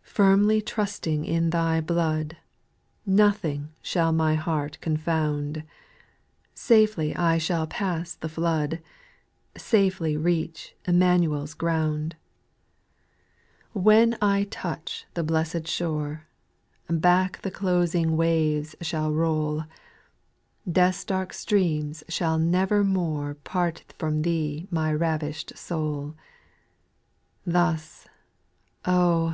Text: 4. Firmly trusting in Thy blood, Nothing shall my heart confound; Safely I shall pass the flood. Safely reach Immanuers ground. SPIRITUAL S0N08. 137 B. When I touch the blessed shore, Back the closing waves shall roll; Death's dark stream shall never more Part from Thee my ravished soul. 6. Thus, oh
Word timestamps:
4. 0.00 0.14
Firmly 0.24 0.62
trusting 0.62 1.26
in 1.26 1.50
Thy 1.50 1.78
blood, 1.78 2.38
Nothing 3.04 3.74
shall 3.82 4.12
my 4.12 4.34
heart 4.34 4.78
confound; 4.80 5.62
Safely 6.54 7.14
I 7.14 7.36
shall 7.36 7.66
pass 7.66 8.14
the 8.14 8.30
flood. 8.30 8.80
Safely 9.58 10.16
reach 10.16 10.74
Immanuers 10.86 11.52
ground. 11.54 12.16
SPIRITUAL 13.74 13.82
S0N08. 13.82 13.84
137 13.84 14.14
B. 14.14 14.14
When 14.14 14.18
I 14.22 14.44
touch 14.44 15.04
the 15.12 15.22
blessed 15.22 15.68
shore, 15.68 16.24
Back 16.88 17.42
the 17.42 17.50
closing 17.50 18.16
waves 18.16 18.74
shall 18.80 19.12
roll; 19.12 19.64
Death's 20.66 21.04
dark 21.04 21.34
stream 21.34 21.92
shall 22.08 22.38
never 22.38 22.82
more 22.82 23.34
Part 23.34 23.84
from 23.98 24.22
Thee 24.22 24.66
my 24.70 24.94
ravished 24.94 25.58
soul. 25.58 26.14
6. 27.44 27.44
Thus, 27.52 28.08
oh 28.86 29.26